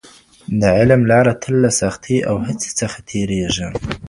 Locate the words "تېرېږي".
3.09-3.67